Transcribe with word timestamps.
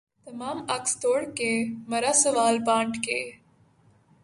تمام 0.27 0.57
عکس 0.75 0.91
توڑ 1.01 1.19
کے 1.37 1.51
مرا 1.89 2.13
سوال 2.23 2.55
بانٹ 2.67 2.93
کے 3.05 3.19